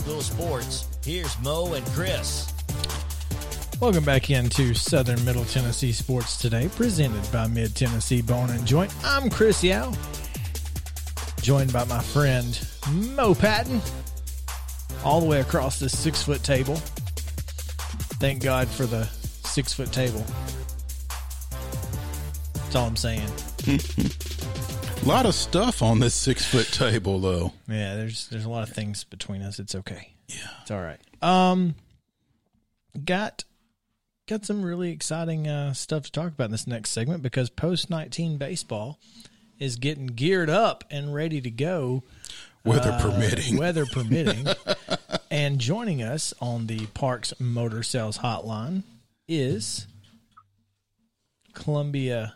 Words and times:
school 0.00 0.22
sports, 0.22 0.88
here's 1.04 1.38
Mo 1.40 1.74
and 1.74 1.84
Chris. 1.88 2.50
Welcome 3.80 4.02
back 4.02 4.30
into 4.30 4.72
Southern 4.72 5.22
Middle 5.26 5.44
Tennessee 5.44 5.92
Sports 5.92 6.38
Today, 6.38 6.70
presented 6.74 7.30
by 7.30 7.46
Mid 7.48 7.76
Tennessee 7.76 8.22
Bone 8.22 8.48
and 8.48 8.64
Joint. 8.64 8.94
I'm 9.04 9.28
Chris 9.28 9.62
Yao, 9.62 9.92
joined 11.42 11.70
by 11.70 11.84
my 11.84 12.00
friend 12.00 12.66
Mo 13.14 13.34
Patton, 13.34 13.82
all 15.04 15.20
the 15.20 15.26
way 15.26 15.40
across 15.40 15.78
this 15.78 15.96
six 15.96 16.22
foot 16.22 16.42
table. 16.42 16.76
Thank 18.16 18.42
God 18.42 18.68
for 18.68 18.86
the 18.86 19.04
six 19.44 19.74
foot 19.74 19.92
table. 19.92 20.24
That's 22.54 22.74
all 22.74 22.86
I'm 22.86 22.96
saying. 22.96 23.28
A 25.02 25.06
lot 25.10 25.24
of 25.26 25.34
stuff 25.34 25.82
on 25.82 25.98
this 25.98 26.14
six 26.14 26.44
foot 26.44 26.66
table, 26.66 27.18
though. 27.20 27.52
Yeah, 27.68 27.96
there's 27.96 28.28
there's 28.28 28.44
a 28.44 28.50
lot 28.50 28.62
of 28.62 28.74
things 28.74 29.02
between 29.04 29.40
us. 29.42 29.58
It's 29.58 29.74
okay. 29.74 30.12
Yeah. 30.28 30.36
It's 30.62 30.70
all 30.70 30.80
right. 30.82 31.00
Um, 31.22 31.74
got 33.04 33.44
got 34.28 34.44
some 34.44 34.62
really 34.62 34.90
exciting 34.92 35.48
uh, 35.48 35.72
stuff 35.72 36.04
to 36.04 36.12
talk 36.12 36.28
about 36.28 36.44
in 36.46 36.50
this 36.50 36.66
next 36.66 36.90
segment 36.90 37.22
because 37.22 37.48
post 37.50 37.88
nineteen 37.88 38.36
baseball 38.36 38.98
is 39.58 39.76
getting 39.76 40.06
geared 40.06 40.50
up 40.50 40.84
and 40.90 41.14
ready 41.14 41.40
to 41.40 41.50
go, 41.50 42.02
Weather 42.64 42.90
uh, 42.92 43.00
permitting. 43.00 43.56
weather 43.56 43.86
permitting. 43.90 44.46
and 45.30 45.58
joining 45.58 46.02
us 46.02 46.34
on 46.40 46.66
the 46.66 46.86
Parks 46.88 47.32
Motor 47.40 47.82
Sales 47.82 48.18
Hotline 48.18 48.82
is 49.26 49.86
Columbia 51.54 52.34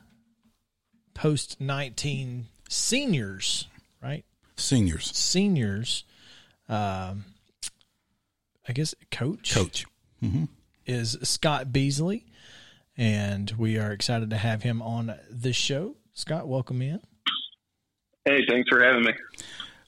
post 1.12 1.60
nineteen 1.60 2.46
seniors, 2.74 3.68
right? 4.02 4.24
Seniors. 4.56 5.16
seniors, 5.16 6.04
um, 6.68 7.24
I 8.68 8.72
guess 8.72 8.94
coach 9.10 9.54
Coach. 9.54 9.86
is 10.86 11.16
Scott 11.22 11.72
Beasley, 11.72 12.26
and 12.96 13.52
we 13.58 13.78
are 13.78 13.92
excited 13.92 14.30
to 14.30 14.36
have 14.36 14.62
him 14.62 14.82
on 14.82 15.14
the 15.30 15.52
show. 15.52 15.96
Scott, 16.12 16.48
welcome 16.48 16.82
in. 16.82 17.00
Hey, 18.24 18.40
thanks 18.48 18.68
for 18.68 18.82
having 18.82 19.04
me. 19.04 19.12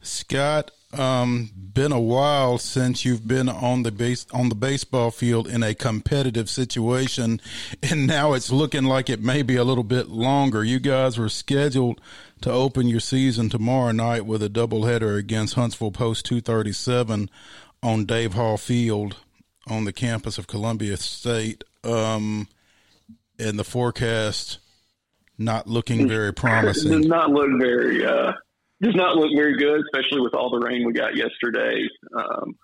Scott, 0.06 0.70
um, 0.92 1.50
been 1.54 1.92
a 1.92 2.00
while 2.00 2.58
since 2.58 3.04
you've 3.04 3.26
been 3.26 3.48
on 3.48 3.82
the 3.82 3.90
base 3.90 4.26
on 4.32 4.48
the 4.48 4.54
baseball 4.54 5.10
field 5.10 5.46
in 5.46 5.62
a 5.62 5.74
competitive 5.74 6.48
situation, 6.48 7.40
and 7.82 8.06
now 8.06 8.32
it's 8.32 8.50
looking 8.50 8.84
like 8.84 9.10
it 9.10 9.22
may 9.22 9.42
be 9.42 9.56
a 9.56 9.64
little 9.64 9.84
bit 9.84 10.08
longer. 10.08 10.64
You 10.64 10.78
guys 10.78 11.18
were 11.18 11.28
scheduled 11.28 12.00
to 12.42 12.50
open 12.50 12.86
your 12.88 13.00
season 13.00 13.48
tomorrow 13.48 13.92
night 13.92 14.26
with 14.26 14.42
a 14.42 14.48
doubleheader 14.48 15.18
against 15.18 15.54
Huntsville 15.54 15.90
Post 15.90 16.24
237 16.26 17.30
on 17.82 18.04
Dave 18.04 18.34
Hall 18.34 18.56
Field 18.56 19.16
on 19.66 19.84
the 19.84 19.92
campus 19.92 20.38
of 20.38 20.46
Columbia 20.46 20.96
State. 20.96 21.64
Um, 21.82 22.48
and 23.38 23.58
the 23.58 23.64
forecast 23.64 24.58
not 25.38 25.66
looking 25.66 26.08
very 26.08 26.32
promising. 26.34 27.02
Not 27.02 27.30
look 27.30 27.50
very 27.58 28.04
uh, 28.04 28.32
does 28.82 28.94
not 28.94 29.16
look 29.16 29.30
very 29.36 29.56
good, 29.56 29.80
especially 29.80 30.20
with 30.20 30.34
all 30.34 30.50
the 30.50 30.64
rain 30.64 30.86
we 30.86 30.92
got 30.92 31.16
yesterday. 31.16 31.88
Um, 32.16 32.56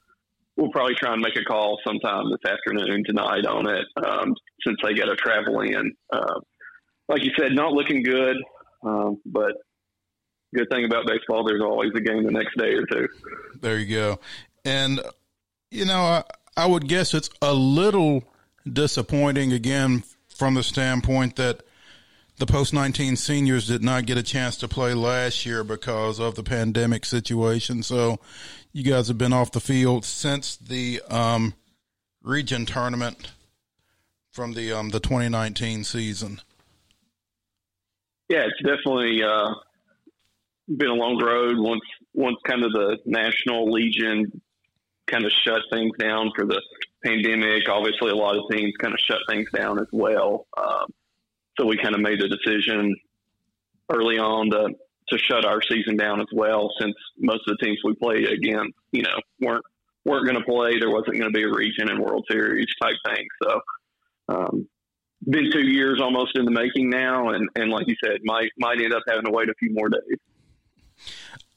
we'll 0.57 0.71
probably 0.71 0.95
try 0.95 1.13
and 1.13 1.23
make 1.23 1.37
a 1.37 1.45
call 1.45 1.79
sometime 1.87 2.31
this 2.31 2.51
afternoon 2.51 3.05
tonight 3.07 3.47
on 3.47 3.69
it, 3.69 3.87
um, 4.05 4.35
since 4.67 4.79
they 4.83 4.95
got 4.95 5.07
to 5.07 5.17
travel 5.17 5.61
in. 5.61 5.93
Uh, 6.13 6.41
like 7.09 7.25
you 7.25 7.31
said, 7.39 7.53
not 7.53 7.73
looking 7.73 8.03
good, 8.03 8.37
um, 8.85 9.21
but 9.25 9.53
good 10.55 10.69
thing 10.71 10.85
about 10.85 11.07
baseball, 11.07 11.45
there's 11.45 11.63
always 11.63 11.91
a 11.97 12.01
game 12.01 12.25
the 12.25 12.31
next 12.31 12.57
day 12.59 12.75
or 12.75 12.85
two. 12.85 13.09
There 13.61 13.79
you 13.79 13.95
go. 13.95 14.21
And, 14.65 15.01
you 15.71 15.87
know, 15.87 16.01
I, 16.01 16.25
I 16.57 16.67
would 16.67 16.89
guess 16.89 17.15
it's 17.15 17.31
a 17.41 17.55
little 17.55 18.25
disappointing 18.71 19.53
again 19.53 20.05
from 20.29 20.55
the 20.55 20.63
standpoint 20.63 21.37
that 21.37 21.63
the 22.39 22.47
post 22.47 22.73
19 22.73 23.17
seniors 23.17 23.67
did 23.67 23.83
not 23.83 24.07
get 24.07 24.19
a 24.19 24.23
chance 24.23 24.57
to 24.59 24.69
play 24.69 24.95
last 24.95 25.47
year 25.47 25.63
because 25.63 26.19
of 26.19 26.35
the 26.35 26.43
pandemic 26.43 27.05
situation. 27.05 27.83
So 27.83 28.19
you 28.73 28.83
guys 28.83 29.09
have 29.09 29.19
been 29.19 29.33
off 29.33 29.53
the 29.53 29.61
field 29.61 30.05
since 30.05 30.57
the 30.57 31.03
um, 31.09 31.55
region 32.23 32.67
tournament 32.67 33.33
from 34.31 34.55
the 34.55 34.73
um, 34.73 34.89
the 34.89 35.01
2019 35.01 35.85
season. 35.85 36.41
Yeah, 38.29 38.47
it's 38.47 38.63
definitely 38.63 39.23
uh, 39.23 39.55
been 40.67 40.89
a 40.89 40.95
long 40.95 41.23
road. 41.23 41.57
Once 41.59 41.83
once 42.15 42.39
kind 42.47 42.65
of 42.65 42.73
the 42.73 42.99
national 43.05 43.71
legion 43.71 44.41
kind 45.07 45.25
of 45.25 45.33
shut 45.45 45.61
things 45.71 45.93
down 45.99 46.31
for 46.35 46.47
the 46.47 46.61
pandemic. 47.05 47.69
Obviously, 47.69 48.11
a 48.11 48.17
lot 48.17 48.37
of 48.37 48.45
teams 48.51 48.73
kind 48.81 48.95
of 48.95 49.01
shut 49.01 49.19
things 49.29 49.49
down 49.55 49.79
as 49.79 49.89
well. 49.93 50.47
Um, 50.57 50.87
so 51.59 51.67
we 51.67 51.77
kind 51.77 51.95
of 51.95 52.01
made 52.01 52.21
the 52.21 52.29
decision 52.29 52.97
early 53.91 54.19
on 54.19 54.51
to 54.51 54.71
to 55.09 55.19
shut 55.19 55.45
our 55.45 55.61
season 55.63 55.97
down 55.97 56.21
as 56.21 56.29
well, 56.33 56.71
since 56.81 56.95
most 57.19 57.43
of 57.47 57.57
the 57.59 57.67
teams 57.67 57.79
we 57.85 57.95
played 57.95 58.29
against, 58.29 58.75
you 58.93 59.03
know, 59.03 59.19
weren't 59.41 59.65
weren't 60.05 60.25
going 60.25 60.39
to 60.39 60.45
play. 60.45 60.79
There 60.79 60.91
wasn't 60.91 61.19
going 61.19 61.31
to 61.33 61.37
be 61.37 61.43
a 61.43 61.53
region 61.53 61.91
and 61.91 61.99
World 62.01 62.27
Series 62.31 62.67
type 62.81 62.97
thing. 63.07 63.27
So. 63.43 63.61
Um, 64.29 64.69
been 65.29 65.51
two 65.53 65.61
years 65.61 66.01
almost 66.01 66.37
in 66.37 66.45
the 66.45 66.51
making 66.51 66.91
now, 66.91 67.31
and, 67.31 67.49
and 67.55 67.71
like 67.71 67.87
you 67.87 67.95
said, 68.05 68.19
might 68.25 68.51
might 68.59 68.81
end 68.81 68.93
up 68.93 69.03
having 69.09 69.25
to 69.25 69.31
wait 69.31 69.49
a 69.49 69.55
few 69.55 69.73
more 69.73 69.89
days. 69.89 70.19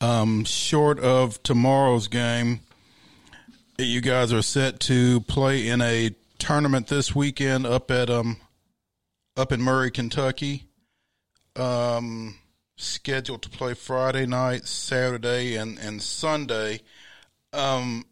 Um, 0.02 0.44
short 0.44 1.00
of 1.00 1.42
tomorrow's 1.42 2.08
game, 2.08 2.60
you 3.78 4.02
guys 4.02 4.34
are 4.34 4.42
set 4.42 4.80
to 4.82 5.22
play 5.22 5.68
in 5.68 5.82
a 5.82 6.12
tournament 6.38 6.88
this 6.88 7.16
weekend 7.16 7.66
up 7.66 7.90
at 7.90 8.10
um 8.10 8.38
up 9.38 9.52
in 9.52 9.62
Murray, 9.62 9.92
Kentucky. 9.92 10.66
Um, 11.56 12.36
scheduled 12.78 13.42
to 13.44 13.50
play 13.50 13.74
Friday 13.74 14.26
night, 14.26 14.66
Saturday, 14.68 15.56
and 15.56 15.78
and 15.80 16.02
Sunday. 16.02 16.82
Um, 17.54 18.06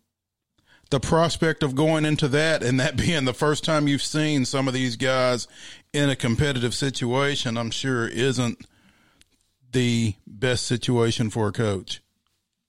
the 0.89 0.99
prospect 0.99 1.63
of 1.63 1.75
going 1.75 2.05
into 2.05 2.27
that 2.29 2.63
and 2.63 2.79
that 2.79 2.95
being 3.05 3.25
the 3.25 3.33
first 3.33 3.63
time 3.63 3.87
you've 3.87 4.03
seen 4.03 4.45
some 4.45 4.67
of 4.67 4.73
these 4.73 4.95
guys 4.95 5.47
in 5.91 6.09
a 6.09 6.15
competitive 6.15 6.73
situation, 6.73 7.57
I'm 7.57 7.71
sure 7.71 8.07
isn't 8.07 8.65
the 9.71 10.15
best 10.27 10.65
situation 10.65 11.29
for 11.29 11.47
a 11.47 11.51
coach. 11.51 12.01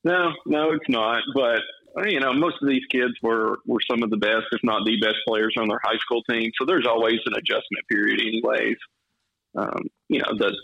No, 0.04 0.32
no, 0.46 0.72
it's 0.72 0.88
not. 0.88 1.22
But 1.34 1.60
you 2.06 2.20
know, 2.20 2.32
most 2.32 2.56
of 2.60 2.68
these 2.68 2.84
kids 2.90 3.14
were 3.22 3.58
were 3.66 3.80
some 3.88 4.02
of 4.02 4.10
the 4.10 4.16
best, 4.16 4.46
if 4.52 4.60
not 4.62 4.84
the 4.84 5.00
best 5.00 5.16
players 5.26 5.54
on 5.58 5.68
their 5.68 5.80
high 5.82 5.98
school 5.98 6.22
team. 6.24 6.50
So 6.58 6.66
there's 6.66 6.86
always 6.86 7.20
an 7.26 7.34
adjustment 7.34 7.86
period, 7.88 8.20
anyways. 8.20 8.76
Um, 9.56 9.82
you 10.08 10.18
know, 10.18 10.36
the 10.36 10.56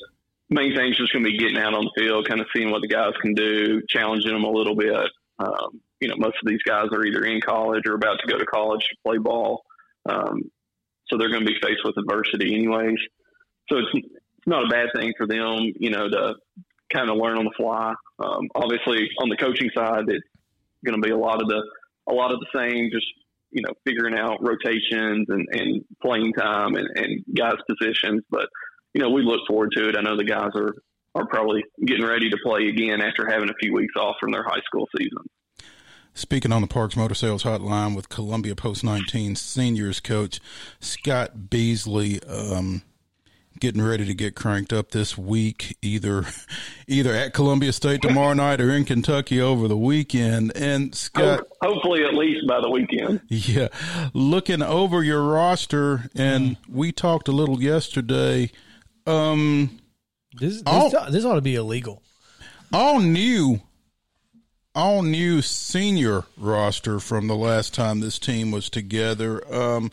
main 0.48 0.74
thing 0.74 0.90
is 0.90 0.96
just 0.96 1.12
going 1.12 1.24
to 1.24 1.30
be 1.30 1.38
getting 1.38 1.58
out 1.58 1.74
on 1.74 1.84
the 1.84 1.92
field, 1.96 2.28
kind 2.28 2.40
of 2.40 2.48
seeing 2.54 2.70
what 2.70 2.82
the 2.82 2.88
guys 2.88 3.12
can 3.22 3.34
do, 3.34 3.82
challenging 3.88 4.32
them 4.32 4.44
a 4.44 4.50
little 4.50 4.74
bit. 4.74 5.08
Um, 5.38 5.80
you 6.00 6.08
know, 6.08 6.16
most 6.18 6.36
of 6.42 6.48
these 6.48 6.62
guys 6.66 6.88
are 6.92 7.04
either 7.04 7.24
in 7.24 7.40
college 7.40 7.86
or 7.86 7.94
about 7.94 8.18
to 8.20 8.26
go 8.26 8.38
to 8.38 8.46
college 8.46 8.80
to 8.80 8.96
play 9.06 9.18
ball. 9.18 9.62
Um, 10.08 10.50
so 11.06 11.16
they're 11.16 11.30
going 11.30 11.44
to 11.44 11.52
be 11.52 11.58
faced 11.62 11.82
with 11.84 11.96
adversity 11.96 12.54
anyways. 12.54 12.98
So 13.68 13.78
it's, 13.78 13.88
it's 13.94 14.46
not 14.46 14.64
a 14.64 14.68
bad 14.68 14.88
thing 14.94 15.12
for 15.16 15.26
them, 15.26 15.72
you 15.78 15.90
know, 15.90 16.08
to 16.08 16.34
kind 16.92 17.10
of 17.10 17.16
learn 17.16 17.38
on 17.38 17.44
the 17.44 17.52
fly. 17.56 17.94
Um, 18.18 18.48
obviously 18.54 19.08
on 19.20 19.28
the 19.28 19.36
coaching 19.36 19.70
side, 19.74 20.04
it's 20.08 20.26
going 20.84 21.00
to 21.00 21.06
be 21.06 21.12
a 21.12 21.18
lot 21.18 21.42
of 21.42 21.48
the, 21.48 21.62
a 22.08 22.12
lot 22.12 22.32
of 22.32 22.40
the 22.40 22.46
same, 22.54 22.90
just, 22.92 23.06
you 23.50 23.62
know, 23.62 23.72
figuring 23.84 24.18
out 24.18 24.38
rotations 24.40 25.26
and, 25.28 25.46
and 25.52 25.84
playing 26.02 26.32
time 26.34 26.74
and, 26.74 26.88
and 26.96 27.24
guys 27.36 27.56
positions. 27.68 28.22
But, 28.30 28.46
you 28.94 29.02
know, 29.02 29.10
we 29.10 29.22
look 29.22 29.40
forward 29.46 29.70
to 29.76 29.88
it. 29.88 29.96
I 29.96 30.02
know 30.02 30.16
the 30.16 30.24
guys 30.24 30.50
are, 30.54 30.74
are 31.14 31.26
probably 31.26 31.64
getting 31.84 32.04
ready 32.04 32.30
to 32.30 32.36
play 32.44 32.68
again 32.68 33.00
after 33.00 33.26
having 33.28 33.50
a 33.50 33.54
few 33.60 33.74
weeks 33.74 33.94
off 33.96 34.16
from 34.20 34.32
their 34.32 34.44
high 34.44 34.60
school 34.66 34.88
season. 34.96 35.24
Speaking 36.14 36.52
on 36.52 36.60
the 36.60 36.68
Parks 36.68 36.96
Motor 36.96 37.14
Sales 37.14 37.44
Hotline 37.44 37.94
with 37.94 38.08
Columbia 38.08 38.56
Post 38.56 38.82
19 38.82 39.36
seniors 39.36 40.00
coach 40.00 40.40
Scott 40.80 41.48
Beasley, 41.50 42.20
um, 42.24 42.82
getting 43.60 43.82
ready 43.82 44.04
to 44.06 44.14
get 44.14 44.34
cranked 44.34 44.72
up 44.72 44.90
this 44.90 45.16
week, 45.16 45.76
either 45.82 46.24
either 46.88 47.14
at 47.14 47.34
Columbia 47.34 47.72
State 47.72 48.02
tomorrow 48.02 48.32
night 48.32 48.60
or 48.60 48.70
in 48.70 48.84
Kentucky 48.84 49.40
over 49.40 49.68
the 49.68 49.76
weekend. 49.76 50.52
And 50.56 50.94
Scott, 50.94 51.46
hopefully 51.62 52.04
at 52.04 52.14
least 52.14 52.46
by 52.48 52.60
the 52.60 52.70
weekend. 52.70 53.20
Yeah, 53.28 53.68
looking 54.12 54.62
over 54.62 55.02
your 55.02 55.22
roster, 55.22 56.10
and 56.14 56.56
we 56.68 56.92
talked 56.92 57.28
a 57.28 57.32
little 57.32 57.62
yesterday. 57.62 58.50
Um, 59.06 59.80
this 60.34 60.62
this, 60.62 60.62
all, 60.66 60.90
this 61.10 61.24
ought 61.24 61.34
to 61.34 61.40
be 61.40 61.54
illegal. 61.54 62.02
All 62.72 63.00
new, 63.00 63.60
all 64.74 65.02
new 65.02 65.42
senior 65.42 66.24
roster 66.36 67.00
from 67.00 67.26
the 67.26 67.36
last 67.36 67.74
time 67.74 68.00
this 68.00 68.18
team 68.18 68.50
was 68.50 68.70
together. 68.70 69.42
Um, 69.52 69.90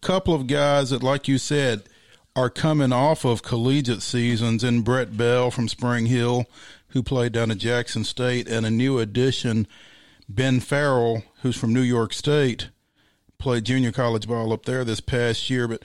couple 0.00 0.32
of 0.32 0.46
guys 0.46 0.90
that, 0.90 1.02
like 1.02 1.26
you 1.26 1.38
said 1.38 1.82
are 2.38 2.48
coming 2.48 2.92
off 2.92 3.24
of 3.24 3.42
collegiate 3.42 4.00
seasons 4.00 4.62
in 4.62 4.82
Brett 4.82 5.16
Bell 5.16 5.50
from 5.50 5.66
Spring 5.66 6.06
Hill, 6.06 6.46
who 6.90 7.02
played 7.02 7.32
down 7.32 7.50
at 7.50 7.58
Jackson 7.58 8.04
State, 8.04 8.46
and 8.46 8.64
a 8.64 8.70
new 8.70 9.00
addition, 9.00 9.66
Ben 10.28 10.60
Farrell, 10.60 11.24
who's 11.42 11.56
from 11.56 11.74
New 11.74 11.82
York 11.82 12.12
State, 12.12 12.68
played 13.38 13.64
junior 13.64 13.90
college 13.90 14.28
ball 14.28 14.52
up 14.52 14.66
there 14.66 14.84
this 14.84 15.00
past 15.00 15.50
year. 15.50 15.66
But, 15.66 15.82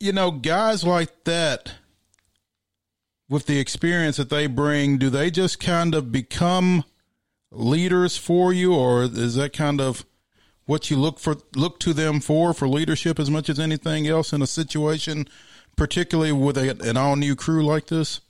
you 0.00 0.12
know, 0.12 0.32
guys 0.32 0.82
like 0.82 1.22
that, 1.22 1.74
with 3.28 3.46
the 3.46 3.60
experience 3.60 4.16
that 4.16 4.28
they 4.28 4.48
bring, 4.48 4.98
do 4.98 5.08
they 5.08 5.30
just 5.30 5.60
kind 5.60 5.94
of 5.94 6.10
become 6.10 6.82
leaders 7.52 8.16
for 8.16 8.52
you, 8.52 8.74
or 8.74 9.04
is 9.04 9.36
that 9.36 9.52
kind 9.52 9.80
of 9.80 10.04
what 10.66 10.90
you 10.90 10.96
look 10.96 11.20
for 11.20 11.36
look 11.54 11.78
to 11.78 11.92
them 11.92 12.18
for 12.18 12.52
for 12.52 12.66
leadership 12.66 13.20
as 13.20 13.30
much 13.30 13.48
as 13.48 13.60
anything 13.60 14.06
else 14.06 14.32
in 14.32 14.42
a 14.42 14.46
situation 14.46 15.28
particularly 15.76 16.32
with 16.32 16.58
a, 16.58 16.76
an 16.88 16.96
all 16.96 17.16
new 17.16 17.34
crew 17.34 17.64
like 17.64 17.86
this? 17.86 18.20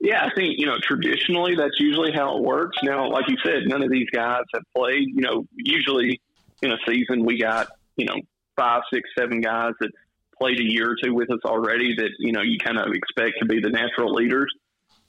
Yeah, 0.00 0.24
I 0.24 0.30
think, 0.36 0.54
you 0.58 0.66
know, 0.66 0.76
traditionally 0.80 1.56
that's 1.56 1.80
usually 1.80 2.12
how 2.12 2.38
it 2.38 2.44
works. 2.44 2.78
Now, 2.84 3.10
like 3.10 3.28
you 3.28 3.36
said, 3.44 3.62
none 3.66 3.82
of 3.82 3.90
these 3.90 4.08
guys 4.12 4.42
have 4.54 4.62
played. 4.76 5.08
You 5.08 5.22
know, 5.22 5.44
usually 5.56 6.20
in 6.62 6.70
a 6.70 6.76
season 6.86 7.24
we 7.24 7.40
got, 7.40 7.68
you 7.96 8.06
know, 8.06 8.14
five, 8.56 8.82
six, 8.92 9.08
seven 9.18 9.40
guys 9.40 9.72
that 9.80 9.90
played 10.38 10.60
a 10.60 10.64
year 10.64 10.92
or 10.92 10.96
two 11.02 11.14
with 11.14 11.30
us 11.32 11.40
already 11.44 11.96
that, 11.96 12.10
you 12.20 12.30
know, 12.30 12.42
you 12.42 12.58
kind 12.58 12.78
of 12.78 12.92
expect 12.92 13.40
to 13.40 13.46
be 13.46 13.60
the 13.60 13.70
natural 13.70 14.14
leaders. 14.14 14.54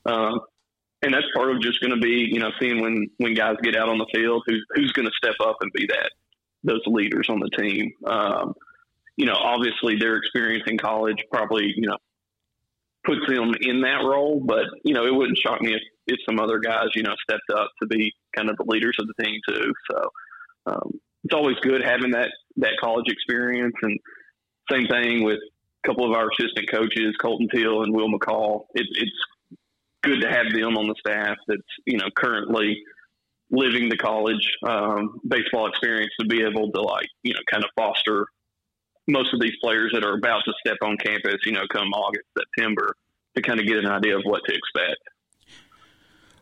Um, 0.05 0.39
and 1.03 1.13
that's 1.13 1.27
part 1.35 1.51
of 1.51 1.61
just 1.61 1.79
going 1.81 1.93
to 1.93 2.01
be, 2.01 2.27
you 2.31 2.39
know, 2.39 2.49
seeing 2.59 2.81
when, 2.81 3.07
when 3.17 3.35
guys 3.35 3.57
get 3.61 3.75
out 3.75 3.89
on 3.89 3.99
the 3.99 4.07
field, 4.11 4.41
who's, 4.47 4.65
who's 4.73 4.91
going 4.93 5.05
to 5.07 5.13
step 5.15 5.35
up 5.39 5.57
and 5.61 5.71
be 5.71 5.85
that, 5.87 6.09
those 6.63 6.81
leaders 6.87 7.27
on 7.29 7.39
the 7.39 7.49
team. 7.57 7.91
Um, 8.07 8.53
you 9.19 9.25
know, 9.25 9.35
obviously 9.35 9.97
their 9.97 10.15
experience 10.15 10.63
in 10.67 10.77
college 10.77 11.17
probably, 11.29 11.73
you 11.75 11.85
know, 11.85 11.97
puts 13.05 13.19
them 13.27 13.51
in 13.59 13.81
that 13.81 14.01
role. 14.01 14.41
But, 14.43 14.63
you 14.85 14.93
know, 14.93 15.05
it 15.05 15.13
wouldn't 15.13 15.37
shock 15.37 15.59
me 15.61 15.73
if, 15.73 15.81
if 16.07 16.19
some 16.25 16.39
other 16.39 16.59
guys, 16.59 16.87
you 16.95 17.03
know, 17.03 17.13
stepped 17.29 17.51
up 17.53 17.69
to 17.81 17.87
be 17.87 18.13
kind 18.33 18.49
of 18.49 18.55
the 18.55 18.63
leaders 18.65 18.95
of 18.97 19.07
the 19.07 19.21
team 19.21 19.41
too. 19.45 19.73
So 19.91 20.09
um, 20.67 20.91
it's 21.25 21.33
always 21.33 21.57
good 21.61 21.83
having 21.83 22.11
that, 22.11 22.29
that 22.57 22.77
college 22.81 23.07
experience. 23.09 23.75
And 23.81 23.99
same 24.71 24.87
thing 24.87 25.25
with 25.25 25.39
a 25.83 25.87
couple 25.87 26.09
of 26.09 26.17
our 26.17 26.29
assistant 26.31 26.71
coaches, 26.71 27.13
Colton 27.21 27.49
Teal 27.53 27.83
and 27.83 27.93
Will 27.93 28.07
McCall. 28.07 28.67
It, 28.73 28.87
it's 28.89 29.11
good 30.01 30.21
to 30.21 30.29
have 30.29 30.45
them 30.53 30.77
on 30.77 30.87
the 30.87 30.95
staff 30.97 31.35
that's, 31.45 31.61
you 31.85 31.97
know, 31.97 32.07
currently 32.15 32.81
living 33.51 33.89
the 33.89 33.97
college 33.97 34.49
um, 34.65 35.19
baseball 35.27 35.67
experience 35.67 36.11
to 36.21 36.25
be 36.25 36.41
able 36.41 36.71
to 36.71 36.81
like, 36.81 37.07
you 37.23 37.33
know, 37.33 37.41
kind 37.51 37.65
of 37.65 37.69
foster 37.75 38.27
most 39.09 39.33
of 39.33 39.41
these 39.41 39.55
players 39.61 39.91
that 39.93 40.03
are 40.03 40.15
about 40.15 40.41
to 40.45 40.53
step 40.65 40.77
on 40.81 40.97
campus, 40.97 41.37
you 41.45 41.51
know, 41.51 41.65
come 41.71 41.89
August, 41.93 42.25
September, 42.37 42.95
to 43.35 43.41
kind 43.41 43.59
of 43.59 43.65
get 43.65 43.77
an 43.77 43.87
idea 43.87 44.15
of 44.15 44.23
what 44.23 44.41
to 44.47 44.55
expect. 44.55 44.99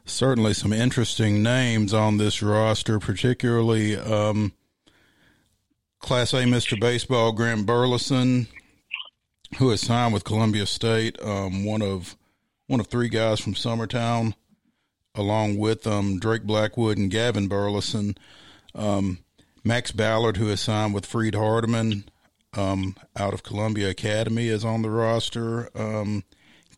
Certainly, 0.06 0.54
some 0.54 0.72
interesting 0.72 1.44
names 1.44 1.94
on 1.94 2.18
this 2.18 2.42
roster, 2.42 3.00
particularly 3.00 3.98
um, 3.98 4.54
Class 6.00 6.34
A 6.34 6.44
Mr. 6.44 6.80
Baseball 6.80 7.34
Grant 7.34 7.66
Burleson, 7.66 8.48
who 9.58 9.69
has 9.69 9.81
signed 9.81 10.14
with 10.14 10.24
Columbia 10.24 10.66
State, 10.66 11.22
um, 11.22 11.66
one 11.66 11.81
of 11.81 12.16
one 12.68 12.80
of 12.80 12.88
three 12.88 13.10
guys 13.10 13.40
from 13.40 13.54
Summertown, 13.54 14.34
along 15.16 15.58
with 15.58 15.86
um, 15.88 16.19
Drake 16.19 16.44
Blackwood 16.44 16.98
and 16.98 17.12
Gavin 17.12 17.48
Burleson. 17.48 18.16
Um, 18.75 19.19
Max 19.64 19.92
Ballard, 19.92 20.38
who 20.38 20.48
has 20.48 20.62
signed 20.62 20.94
with 20.94 21.06
Freed 21.06 21.34
Hardeman, 21.34 22.06
um, 22.57 22.95
out 23.15 23.33
of 23.33 23.44
Columbia 23.44 23.89
Academy 23.89 24.48
is 24.48 24.65
on 24.65 24.81
the 24.81 24.89
roster. 24.89 25.69
Um, 25.75 26.24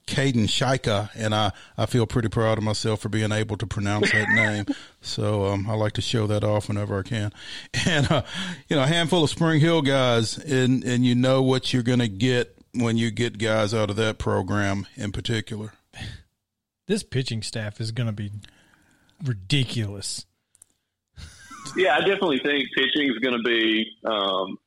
Caden 0.09 0.45
Shaika, 0.45 1.09
and 1.15 1.35
I, 1.35 1.51
I 1.77 1.85
feel 1.85 2.07
pretty 2.07 2.29
proud 2.29 2.57
of 2.57 2.63
myself 2.63 3.01
for 3.01 3.09
being 3.09 3.31
able 3.31 3.57
to 3.57 3.67
pronounce 3.67 4.11
that 4.11 4.29
name. 4.29 4.65
So 5.01 5.45
um, 5.45 5.69
I 5.69 5.75
like 5.75 5.93
to 5.93 6.01
show 6.01 6.27
that 6.27 6.43
off 6.43 6.67
whenever 6.67 6.99
I 6.99 7.03
can. 7.03 7.31
And 7.87 8.11
uh, 8.11 8.23
you 8.67 8.75
know, 8.75 8.83
a 8.83 8.87
handful 8.87 9.23
of 9.23 9.29
Spring 9.29 9.61
Hill 9.61 9.81
guys, 9.81 10.37
and 10.37 10.83
and 10.83 11.05
you 11.05 11.15
know 11.15 11.41
what 11.41 11.71
you're 11.71 11.83
going 11.83 11.99
to 11.99 12.09
get 12.09 12.57
when 12.73 12.97
you 12.97 13.09
get 13.09 13.37
guys 13.37 13.73
out 13.73 13.89
of 13.89 13.95
that 13.95 14.17
program 14.17 14.87
in 14.97 15.13
particular. 15.13 15.71
This 16.87 17.01
pitching 17.01 17.41
staff 17.43 17.79
is 17.79 17.91
going 17.91 18.07
to 18.07 18.13
be 18.13 18.31
ridiculous. 19.23 20.25
Yeah, 21.77 21.95
I 21.95 21.99
definitely 21.99 22.39
think 22.39 22.65
pitching 22.75 23.09
is 23.09 23.19
going 23.19 23.37
to 23.37 23.43
be 23.43 23.85
um, 24.03 24.57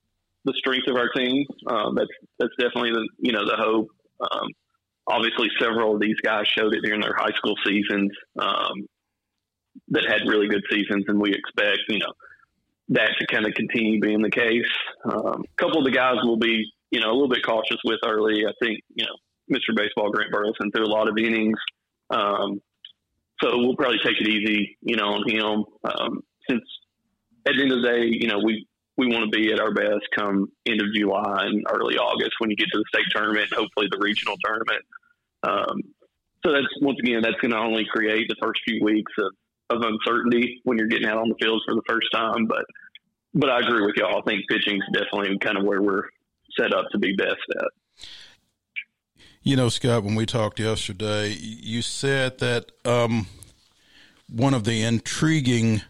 the 0.44 0.54
strength 0.56 0.88
of 0.88 0.96
our 0.96 1.08
team. 1.10 1.46
Um, 1.66 1.94
that's 1.94 2.10
that's 2.38 2.54
definitely 2.58 2.92
the 2.92 3.08
you 3.18 3.32
know 3.32 3.44
the 3.44 3.56
hope. 3.56 3.88
Um, 4.20 4.48
obviously, 5.06 5.48
several 5.60 5.94
of 5.94 6.00
these 6.00 6.16
guys 6.22 6.44
showed 6.56 6.74
it 6.74 6.82
during 6.82 7.00
their 7.00 7.16
high 7.16 7.34
school 7.36 7.54
seasons 7.66 8.10
um, 8.38 8.86
that 9.88 10.04
had 10.08 10.28
really 10.28 10.48
good 10.48 10.62
seasons, 10.70 11.04
and 11.08 11.20
we 11.20 11.34
expect 11.34 11.80
you 11.88 11.98
know 11.98 12.12
that 12.90 13.10
to 13.18 13.26
kind 13.26 13.46
of 13.46 13.54
continue 13.54 14.00
being 14.00 14.22
the 14.22 14.30
case. 14.30 14.72
Um, 15.04 15.44
a 15.44 15.62
couple 15.62 15.78
of 15.78 15.84
the 15.84 15.92
guys 15.92 16.16
will 16.22 16.38
be 16.38 16.64
you 16.90 17.00
know 17.00 17.10
a 17.10 17.14
little 17.14 17.28
bit 17.28 17.44
cautious 17.44 17.78
with 17.84 18.00
early. 18.06 18.44
I 18.46 18.52
think 18.62 18.80
you 18.94 19.04
know 19.04 19.16
Mr. 19.56 19.76
Baseball 19.76 20.10
Grant 20.10 20.32
Burleson 20.32 20.70
threw 20.74 20.84
a 20.84 20.86
lot 20.86 21.08
of 21.08 21.16
innings. 21.18 21.58
Um, 22.10 22.60
so 23.42 23.58
we'll 23.58 23.76
probably 23.76 23.98
take 24.04 24.20
it 24.20 24.28
easy, 24.28 24.78
you 24.82 24.96
know, 24.96 25.14
on 25.14 25.28
him. 25.28 25.64
Um, 25.84 26.20
since 26.48 26.62
at 27.46 27.54
the 27.56 27.62
end 27.62 27.72
of 27.72 27.82
the 27.82 27.88
day, 27.88 28.04
you 28.04 28.28
know, 28.28 28.38
we 28.38 28.66
we 28.96 29.06
want 29.06 29.24
to 29.24 29.36
be 29.36 29.52
at 29.52 29.60
our 29.60 29.72
best 29.72 30.06
come 30.16 30.50
end 30.66 30.80
of 30.80 30.88
July 30.94 31.46
and 31.46 31.64
early 31.70 31.96
August 31.96 32.32
when 32.38 32.50
you 32.50 32.56
get 32.56 32.68
to 32.72 32.78
the 32.78 32.84
state 32.92 33.06
tournament, 33.10 33.48
hopefully 33.52 33.88
the 33.90 33.98
regional 33.98 34.36
tournament. 34.44 34.84
Um, 35.42 35.82
so 36.44 36.52
that's 36.52 36.66
once 36.80 36.98
again, 37.02 37.22
that's 37.22 37.40
going 37.40 37.52
to 37.52 37.58
only 37.58 37.86
create 37.90 38.28
the 38.28 38.36
first 38.40 38.60
few 38.66 38.82
weeks 38.82 39.12
of, 39.18 39.32
of 39.70 39.82
uncertainty 39.82 40.60
when 40.64 40.76
you're 40.76 40.88
getting 40.88 41.08
out 41.08 41.18
on 41.18 41.28
the 41.28 41.36
field 41.40 41.62
for 41.66 41.74
the 41.74 41.82
first 41.88 42.08
time. 42.12 42.46
But 42.46 42.64
but 43.34 43.48
I 43.48 43.60
agree 43.60 43.86
with 43.86 43.96
y'all. 43.96 44.18
I 44.18 44.22
think 44.22 44.42
pitching 44.48 44.76
is 44.76 44.82
definitely 44.92 45.38
kind 45.38 45.56
of 45.56 45.64
where 45.64 45.80
we're 45.80 46.04
set 46.58 46.74
up 46.74 46.86
to 46.92 46.98
be 46.98 47.14
best 47.16 47.40
at. 47.56 48.06
You 49.42 49.56
know, 49.56 49.68
Scott, 49.70 50.04
when 50.04 50.14
we 50.14 50.26
talked 50.26 50.60
yesterday, 50.60 51.30
you 51.30 51.82
said 51.82 52.38
that 52.38 52.70
um, 52.84 53.26
one 54.28 54.54
of 54.54 54.64
the 54.64 54.82
intriguing 54.82 55.82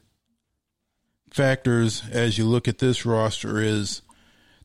factors 1.32 2.02
as 2.10 2.38
you 2.38 2.44
look 2.44 2.68
at 2.68 2.78
this 2.78 3.06
roster 3.06 3.58
is 3.60 4.02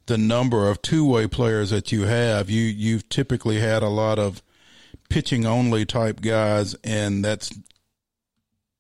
the 0.08 0.18
number 0.18 0.70
of 0.70 0.82
two-way 0.82 1.28
players 1.28 1.70
that 1.70 1.92
you 1.92 2.04
have. 2.04 2.50
You 2.50 2.64
you've 2.64 3.10
typically 3.10 3.60
had 3.60 3.84
a 3.84 3.90
lot 3.90 4.20
of 4.20 4.42
pitching 5.10 5.46
only 5.46 5.86
type 5.86 6.22
guys 6.22 6.76
and 6.84 7.24
that's 7.24 7.58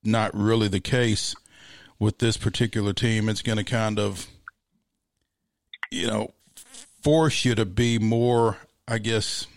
not 0.03 0.33
really 0.33 0.67
the 0.67 0.79
case 0.79 1.35
with 1.99 2.19
this 2.19 2.37
particular 2.37 2.93
team. 2.93 3.29
It's 3.29 3.41
going 3.41 3.57
to 3.57 3.63
kind 3.63 3.99
of 3.99 4.27
you 5.91 6.07
know 6.07 6.33
force 7.01 7.45
you 7.45 7.55
to 7.55 7.65
be 7.65 7.99
more, 7.99 8.57
I 8.87 8.97
guess 8.97 9.47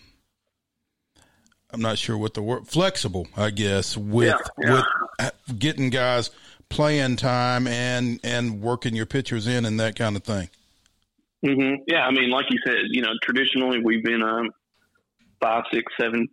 I'm 1.72 1.80
not 1.80 1.98
sure 1.98 2.18
what 2.18 2.34
the 2.34 2.42
word 2.42 2.66
flexible, 2.66 3.28
I 3.36 3.50
guess, 3.50 3.96
with 3.96 4.28
yeah, 4.28 4.64
yeah. 4.64 4.72
with 4.74 4.84
uh, 5.18 5.30
getting 5.58 5.90
guys 5.90 6.30
playing 6.70 7.16
time 7.16 7.66
and 7.66 8.20
and 8.24 8.62
working 8.62 8.94
your 8.94 9.06
pitchers 9.06 9.46
in 9.46 9.66
and 9.66 9.78
that 9.78 9.96
kind 9.96 10.16
of 10.16 10.24
thing. 10.24 10.48
Mm-hmm. 11.44 11.82
Yeah, 11.86 12.06
I 12.06 12.10
mean, 12.10 12.30
like 12.30 12.46
you 12.50 12.58
said, 12.66 12.76
you 12.90 13.02
know, 13.02 13.12
traditionally 13.22 13.80
we've 13.82 14.04
been 14.04 14.22
um, 14.22 14.50
five, 15.40 15.64
six, 15.72 15.92
seven 15.98 16.28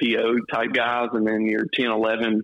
PO 0.00 0.36
type 0.52 0.72
guys, 0.72 1.08
and 1.12 1.26
then 1.26 1.46
your 1.46 1.66
10, 1.74 1.86
11 1.86 2.42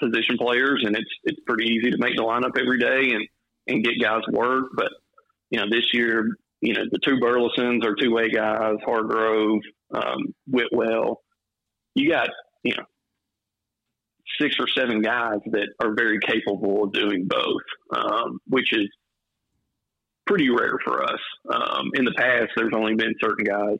position 0.00 0.36
players, 0.38 0.82
and 0.86 0.96
it's 0.96 1.10
it's 1.24 1.40
pretty 1.46 1.66
easy 1.66 1.90
to 1.90 1.98
make 1.98 2.16
the 2.16 2.22
lineup 2.22 2.58
every 2.58 2.78
day 2.78 3.14
and 3.14 3.26
and 3.66 3.84
get 3.84 4.00
guys 4.00 4.22
work. 4.30 4.66
But 4.74 4.90
you 5.50 5.60
know, 5.60 5.66
this 5.70 5.92
year, 5.92 6.36
you 6.60 6.74
know, 6.74 6.82
the 6.90 6.98
two 6.98 7.20
Burlesons 7.20 7.84
are 7.84 7.94
two 7.94 8.12
way 8.12 8.30
guys, 8.30 8.76
Hargrove, 8.84 9.60
um, 9.92 10.34
Whitwell. 10.46 11.22
You 11.94 12.10
got 12.10 12.30
you 12.62 12.74
know 12.76 12.84
six 14.40 14.56
or 14.58 14.66
seven 14.68 15.02
guys 15.02 15.40
that 15.46 15.68
are 15.80 15.94
very 15.94 16.18
capable 16.20 16.84
of 16.84 16.92
doing 16.92 17.26
both, 17.26 17.62
um, 17.96 18.38
which 18.48 18.72
is 18.72 18.88
pretty 20.26 20.50
rare 20.50 20.78
for 20.84 21.04
us. 21.04 21.20
Um, 21.52 21.90
in 21.94 22.04
the 22.04 22.14
past, 22.16 22.48
there's 22.56 22.72
only 22.74 22.94
been 22.94 23.14
certain 23.22 23.44
guys 23.44 23.76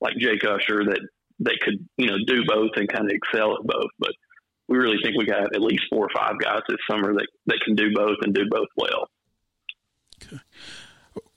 like 0.00 0.14
Jake 0.18 0.44
Usher 0.44 0.84
that 0.84 1.00
that 1.40 1.58
could 1.60 1.86
you 1.96 2.06
know 2.06 2.16
do 2.26 2.44
both 2.46 2.70
and 2.76 2.88
kind 2.88 3.04
of 3.04 3.10
excel 3.10 3.54
at 3.54 3.64
both. 3.64 3.90
But 3.98 4.12
we 4.68 4.78
really 4.78 4.98
think 5.02 5.16
we 5.16 5.26
got 5.26 5.52
at 5.54 5.60
least 5.60 5.82
four 5.90 6.06
or 6.06 6.10
five 6.14 6.38
guys 6.40 6.60
this 6.68 6.78
summer 6.90 7.12
that 7.14 7.26
that 7.46 7.60
can 7.64 7.74
do 7.74 7.92
both 7.94 8.18
and 8.22 8.32
do 8.34 8.44
both 8.50 8.68
well. 8.76 9.08
Okay. 10.24 10.38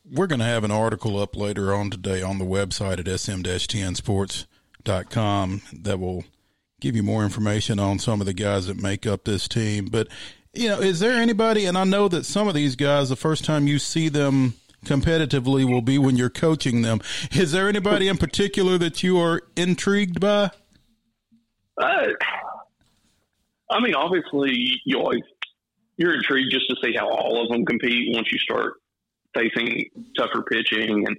We're 0.09 0.27
going 0.27 0.39
to 0.39 0.45
have 0.45 0.63
an 0.63 0.69
article 0.69 1.17
up 1.17 1.35
later 1.35 1.73
on 1.73 1.89
today 1.89 2.21
on 2.21 2.37
the 2.37 2.45
website 2.45 2.99
at 2.99 3.07
sm-tnsports.com 3.19 5.61
that 5.81 5.99
will 5.99 6.25
give 6.85 6.95
you 6.95 7.01
more 7.01 7.23
information 7.23 7.79
on 7.79 7.97
some 7.97 8.21
of 8.21 8.27
the 8.27 8.33
guys 8.33 8.67
that 8.67 8.79
make 8.79 9.07
up 9.07 9.23
this 9.23 9.47
team. 9.47 9.87
But, 9.87 10.07
you 10.53 10.67
know, 10.67 10.79
is 10.79 10.99
there 10.99 11.19
anybody, 11.19 11.65
and 11.65 11.75
I 11.75 11.83
know 11.83 12.07
that 12.09 12.27
some 12.27 12.47
of 12.47 12.53
these 12.53 12.75
guys, 12.75 13.09
the 13.09 13.15
first 13.15 13.43
time 13.43 13.65
you 13.65 13.79
see 13.79 14.07
them 14.07 14.53
competitively 14.85 15.67
will 15.67 15.81
be 15.81 15.97
when 15.97 16.15
you're 16.15 16.29
coaching 16.29 16.83
them. 16.83 17.01
Is 17.31 17.51
there 17.53 17.67
anybody 17.67 18.07
in 18.07 18.17
particular 18.17 18.77
that 18.77 19.01
you 19.01 19.17
are 19.17 19.41
intrigued 19.55 20.19
by? 20.19 20.51
Uh, 21.81 22.09
I 23.71 23.79
mean, 23.81 23.95
obviously, 23.95 24.79
you 24.85 24.99
always 24.99 25.23
you're 25.97 26.13
intrigued 26.13 26.51
just 26.51 26.69
to 26.69 26.75
see 26.83 26.93
how 26.95 27.09
all 27.09 27.41
of 27.41 27.49
them 27.49 27.65
compete 27.65 28.13
once 28.13 28.27
you 28.31 28.37
start 28.37 28.73
facing 29.33 29.85
tougher 30.15 30.43
pitching 30.43 31.07
and 31.07 31.17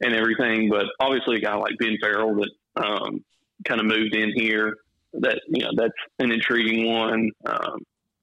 and 0.00 0.14
everything. 0.14 0.68
But 0.68 0.86
obviously, 0.98 1.36
a 1.36 1.40
guy 1.40 1.54
like 1.54 1.78
Ben 1.78 1.96
Farrell 2.02 2.34
that 2.34 2.50
um, 2.84 3.24
kind 3.66 3.80
of 3.80 3.86
moved 3.86 4.14
in 4.14 4.32
here, 4.34 4.76
that 5.14 5.40
you 5.48 5.64
know 5.64 5.70
that's 5.76 5.92
an 6.18 6.32
intriguing 6.32 6.92
one. 6.92 7.30
Um, 7.46 7.78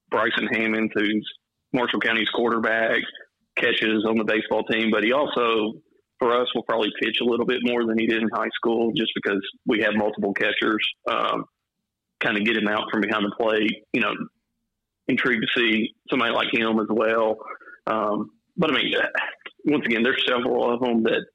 Bryson 0.10 0.48
Hammond, 0.52 0.92
who's 0.96 1.28
Marshall 1.74 2.00
County's 2.00 2.30
quarterback, 2.30 3.02
catches 3.56 4.06
on 4.06 4.18
the 4.18 4.24
baseball 4.24 4.64
team, 4.64 4.90
but 4.92 5.04
he 5.04 5.12
also 5.12 5.74
for 6.20 6.40
us 6.40 6.48
will 6.56 6.64
probably 6.64 6.90
pitch 7.00 7.18
a 7.22 7.26
little 7.26 7.46
bit 7.46 7.60
more 7.64 7.86
than 7.86 7.98
he 7.98 8.08
did 8.08 8.22
in 8.22 8.30
high 8.34 8.50
school, 8.56 8.92
just 8.96 9.12
because 9.14 9.42
we 9.66 9.82
have 9.82 9.94
multiple 9.96 10.34
catchers. 10.34 10.86
Um, 11.10 11.46
kind 12.20 12.38
of 12.38 12.44
get 12.44 12.58
him 12.58 12.68
out 12.68 12.90
from 12.92 13.02
behind 13.02 13.24
the 13.26 13.36
plate. 13.40 13.84
You 13.94 14.02
know, 14.02 14.14
intrigued 15.08 15.44
to 15.44 15.60
see 15.60 15.94
somebody 16.10 16.34
like 16.34 16.54
him 16.54 16.80
as 16.80 16.88
well. 16.90 17.38
Um, 17.86 18.32
but 18.58 18.72
I 18.72 18.74
mean, 18.74 18.94
once 19.66 19.86
again, 19.86 20.04
there's 20.04 20.24
several 20.28 20.74
of 20.74 20.80
them 20.80 21.04
that 21.04 21.26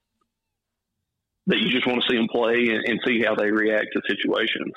that 1.46 1.58
you 1.58 1.70
just 1.70 1.86
want 1.86 2.02
to 2.02 2.08
see 2.08 2.16
them 2.16 2.28
play 2.28 2.68
and, 2.68 2.84
and 2.86 3.00
see 3.06 3.22
how 3.22 3.34
they 3.34 3.50
react 3.50 3.88
to 3.92 4.02
situations. 4.08 4.72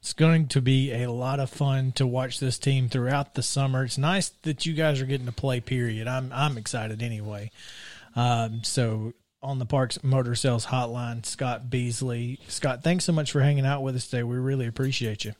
It's 0.00 0.12
going 0.12 0.48
to 0.48 0.60
be 0.60 0.92
a 0.92 1.10
lot 1.10 1.40
of 1.40 1.48
fun 1.48 1.92
to 1.92 2.06
watch 2.06 2.38
this 2.38 2.58
team 2.58 2.90
throughout 2.90 3.34
the 3.34 3.42
summer. 3.42 3.84
It's 3.84 3.96
nice 3.96 4.28
that 4.42 4.66
you 4.66 4.74
guys 4.74 5.00
are 5.00 5.06
getting 5.06 5.24
to 5.24 5.32
play. 5.32 5.60
Period. 5.60 6.06
I'm 6.06 6.30
I'm 6.30 6.58
excited 6.58 7.02
anyway. 7.02 7.50
Um, 8.14 8.62
so 8.64 9.14
on 9.42 9.58
the 9.58 9.66
Parks 9.66 10.02
Motor 10.04 10.34
Sales 10.34 10.66
Hotline, 10.66 11.24
Scott 11.24 11.70
Beasley. 11.70 12.38
Scott, 12.48 12.82
thanks 12.82 13.04
so 13.04 13.12
much 13.12 13.32
for 13.32 13.40
hanging 13.40 13.64
out 13.64 13.82
with 13.82 13.96
us 13.96 14.06
today. 14.06 14.22
We 14.22 14.36
really 14.36 14.66
appreciate 14.66 15.24
you. 15.24 15.32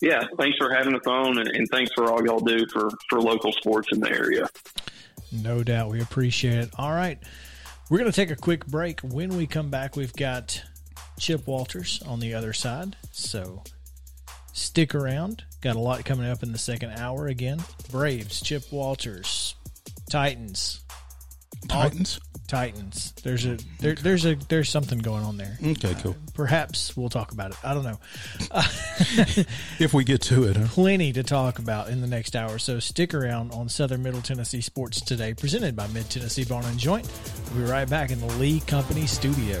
Yeah, 0.00 0.24
thanks 0.38 0.58
for 0.58 0.72
having 0.72 0.94
us 0.94 1.06
on, 1.06 1.38
and, 1.38 1.48
and 1.48 1.68
thanks 1.70 1.90
for 1.94 2.10
all 2.10 2.24
y'all 2.24 2.40
do 2.40 2.66
for 2.72 2.90
for 3.08 3.20
local 3.20 3.52
sports 3.52 3.88
in 3.92 4.00
the 4.00 4.10
area. 4.10 4.48
No 5.42 5.62
doubt, 5.62 5.90
we 5.90 6.00
appreciate 6.00 6.58
it. 6.58 6.70
All 6.76 6.92
right, 6.92 7.18
we're 7.88 7.98
going 7.98 8.10
to 8.10 8.16
take 8.16 8.30
a 8.30 8.36
quick 8.36 8.66
break. 8.66 9.00
When 9.00 9.36
we 9.36 9.46
come 9.46 9.70
back, 9.70 9.96
we've 9.96 10.12
got 10.12 10.62
Chip 11.18 11.46
Walters 11.46 12.02
on 12.06 12.20
the 12.20 12.34
other 12.34 12.52
side. 12.52 12.96
So 13.12 13.62
stick 14.52 14.94
around. 14.94 15.44
Got 15.60 15.76
a 15.76 15.80
lot 15.80 16.04
coming 16.04 16.28
up 16.28 16.42
in 16.42 16.52
the 16.52 16.58
second 16.58 16.92
hour 16.92 17.26
again. 17.26 17.62
Braves, 17.90 18.40
Chip 18.40 18.64
Walters, 18.70 19.54
Titans. 20.10 20.80
Titans. 21.68 22.20
Titans. 22.46 23.12
There's 23.22 23.44
a 23.44 23.58
there, 23.80 23.94
there's 23.94 24.24
a 24.24 24.34
there's 24.48 24.68
something 24.68 24.98
going 24.98 25.24
on 25.24 25.36
there. 25.36 25.58
Okay, 25.64 25.94
cool. 26.02 26.12
Uh, 26.12 26.30
perhaps 26.34 26.96
we'll 26.96 27.08
talk 27.08 27.32
about 27.32 27.52
it. 27.52 27.56
I 27.64 27.74
don't 27.74 27.84
know. 27.84 27.98
Uh, 28.50 28.62
if 29.78 29.92
we 29.92 30.04
get 30.04 30.22
to 30.22 30.44
it, 30.44 30.56
huh? 30.56 30.66
plenty 30.68 31.12
to 31.12 31.22
talk 31.22 31.58
about 31.58 31.88
in 31.88 32.00
the 32.00 32.06
next 32.06 32.36
hour. 32.36 32.58
So 32.58 32.78
stick 32.78 33.14
around 33.14 33.52
on 33.52 33.68
Southern 33.68 34.02
Middle 34.02 34.22
Tennessee 34.22 34.60
Sports 34.60 35.00
today, 35.00 35.34
presented 35.34 35.76
by 35.76 35.86
Mid 35.88 36.08
Tennessee 36.08 36.44
Bone 36.44 36.64
and 36.64 36.78
Joint. 36.78 37.10
We'll 37.52 37.64
be 37.64 37.70
right 37.70 37.88
back 37.88 38.10
in 38.10 38.20
the 38.20 38.32
Lee 38.34 38.60
Company 38.60 39.06
studio. 39.06 39.60